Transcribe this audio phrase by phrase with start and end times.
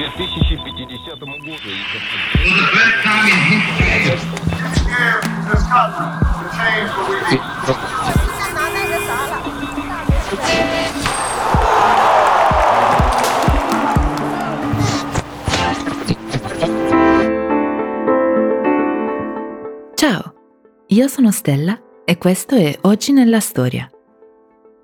[0.00, 1.70] 2050 году.
[19.94, 20.34] Ciao,
[20.88, 23.90] io sono Stella e questo è Oggi nella Storia.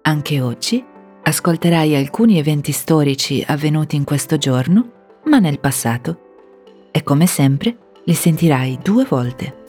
[0.03, 0.85] Anche oggi
[1.23, 4.96] ascolterai alcuni eventi storici avvenuti in questo giorno,
[5.28, 6.90] ma nel passato.
[6.92, 9.66] E come sempre li sentirai due volte.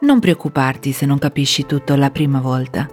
[0.00, 2.88] Non preoccuparti se non capisci tutto la prima volta.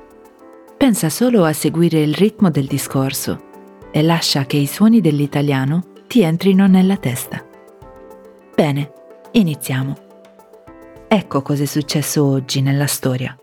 [0.77, 3.43] Pensa solo a seguire il ritmo del discorso
[3.91, 7.45] e lascia che i suoni dell'italiano ti entrino nella testa.
[8.55, 8.91] Bene,
[9.31, 9.95] iniziamo.
[11.07, 13.37] Ecco cosa è successo oggi nella storia.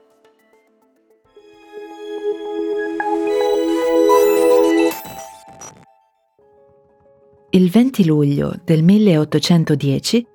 [7.54, 10.26] Il 20 luglio del 1810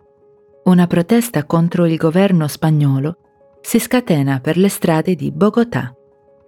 [0.66, 3.18] una protesta contro il governo spagnolo
[3.60, 5.96] si scatena per le strade di Bogotà,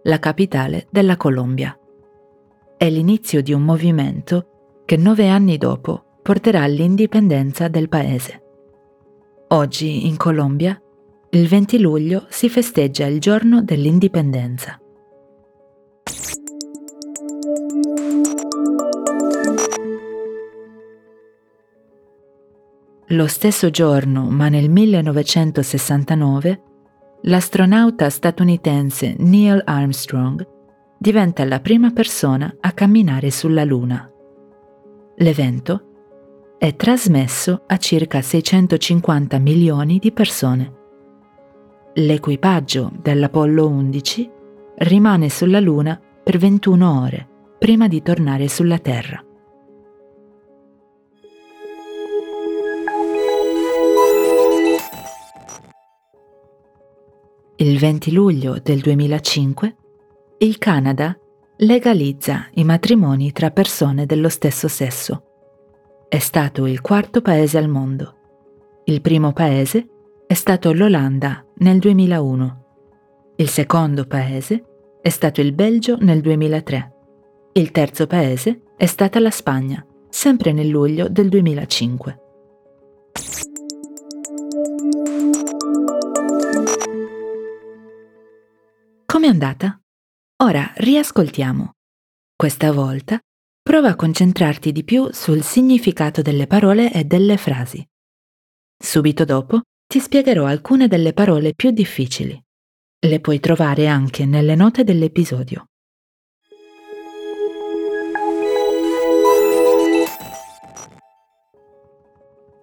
[0.04, 1.76] la capitale della Colombia.
[2.78, 8.44] È l'inizio di un movimento che nove anni dopo porterà all'indipendenza del paese.
[9.48, 10.80] Oggi in Colombia,
[11.32, 14.80] il 20 luglio, si festeggia il giorno dell'indipendenza.
[23.12, 26.62] Lo stesso giorno, ma nel 1969,
[27.22, 30.48] l'astronauta statunitense Neil Armstrong
[30.96, 34.08] diventa la prima persona a camminare sulla Luna.
[35.16, 40.74] L'evento è trasmesso a circa 650 milioni di persone.
[41.96, 44.30] L'equipaggio dell'Apollo 11
[44.80, 49.24] rimane sulla Luna per 21 ore prima di tornare sulla Terra.
[57.62, 59.76] Il 20 luglio del 2005
[60.38, 61.14] il Canada
[61.58, 65.24] legalizza i matrimoni tra persone dello stesso sesso.
[66.08, 68.16] È stato il quarto paese al mondo.
[68.86, 69.90] Il primo paese
[70.26, 72.64] è stato l'Olanda nel 2001.
[73.36, 74.64] Il secondo paese
[75.02, 76.94] è stato il Belgio nel 2003.
[77.52, 82.29] Il terzo paese è stata la Spagna, sempre nel luglio del 2005.
[89.20, 89.78] Com'è andata?
[90.44, 91.74] Ora riascoltiamo.
[92.38, 93.20] Questa volta
[93.62, 97.86] prova a concentrarti di più sul significato delle parole e delle frasi.
[98.82, 102.42] Subito dopo ti spiegherò alcune delle parole più difficili.
[102.98, 105.66] Le puoi trovare anche nelle note dell'episodio.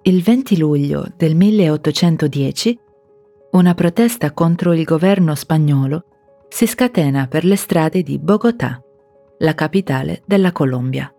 [0.05, 2.79] Il 20 luglio del 1810
[3.51, 6.16] una protesta contro il governo spagnolo
[6.49, 8.83] si scatena per le strade di Bogotà,
[9.39, 11.13] la capitale della Colombia.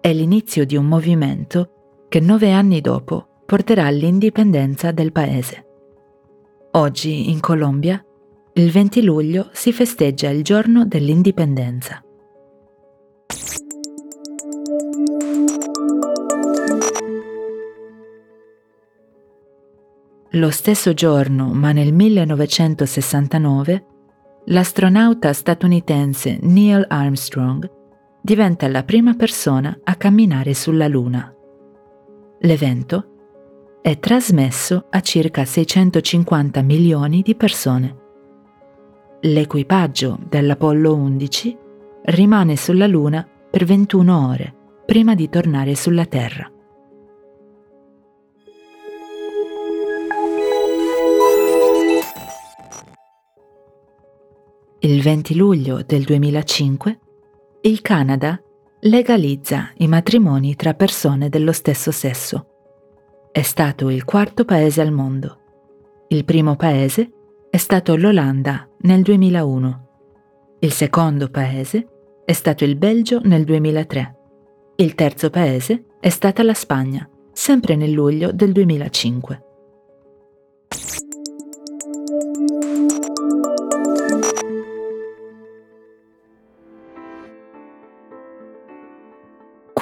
[0.00, 5.66] È l'inizio di un movimento che nove anni dopo porterà all'indipendenza del paese.
[6.72, 8.04] Oggi in Colombia,
[8.54, 12.02] il 20 luglio, si festeggia il giorno dell'indipendenza.
[20.30, 23.86] Lo stesso giorno, ma nel 1969,
[24.46, 27.70] l'astronauta statunitense Neil Armstrong
[28.20, 31.34] diventa la prima persona a camminare sulla Luna.
[32.40, 37.96] L'evento è trasmesso a circa 650 milioni di persone.
[39.20, 41.58] L'equipaggio dell'Apollo 11
[42.04, 44.54] rimane sulla Luna per 21 ore
[44.86, 46.53] prima di tornare sulla Terra.
[54.84, 56.98] Il 20 luglio del 2005,
[57.62, 58.38] il Canada
[58.80, 62.48] legalizza i matrimoni tra persone dello stesso sesso.
[63.32, 65.38] È stato il quarto paese al mondo.
[66.08, 67.10] Il primo paese
[67.48, 69.88] è stato l'Olanda nel 2001.
[70.58, 71.88] Il secondo paese
[72.26, 74.16] è stato il Belgio nel 2003.
[74.76, 79.53] Il terzo paese è stata la Spagna, sempre nel luglio del 2005.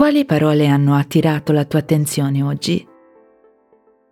[0.03, 2.85] Quali parole hanno attirato la tua attenzione oggi?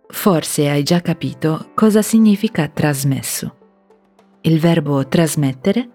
[0.07, 3.55] Forse hai già capito cosa significa trasmesso.
[4.39, 5.89] Il verbo trasmettere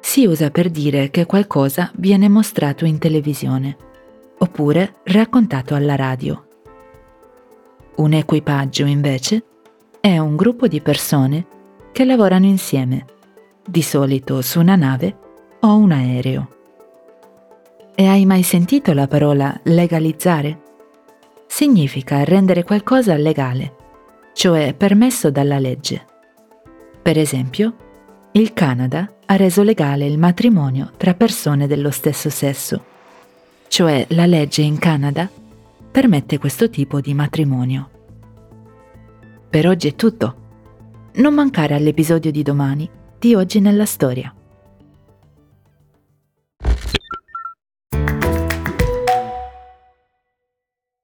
[0.00, 3.76] si usa per dire che qualcosa viene mostrato in televisione
[4.38, 6.46] oppure raccontato alla radio.
[7.96, 9.44] Un equipaggio, invece,
[10.00, 11.46] è un gruppo di persone
[11.92, 13.04] che lavorano insieme,
[13.66, 15.14] di solito su una nave
[15.60, 16.61] o un aereo.
[17.94, 20.60] E hai mai sentito la parola legalizzare?
[21.46, 23.76] Significa rendere qualcosa legale,
[24.32, 26.06] cioè permesso dalla legge.
[27.02, 27.76] Per esempio,
[28.32, 32.82] il Canada ha reso legale il matrimonio tra persone dello stesso sesso,
[33.68, 35.28] cioè la legge in Canada
[35.90, 37.90] permette questo tipo di matrimonio.
[39.50, 40.36] Per oggi è tutto.
[41.16, 42.88] Non mancare all'episodio di domani
[43.18, 44.34] di Oggi nella Storia.